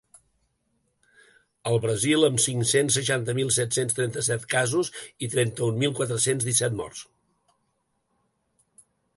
[1.71, 4.91] El Brasil, amb cinc-cents seixanta mil set-cents trenta-set casos
[5.27, 7.05] i trenta-un mil quatre-cents disset morts.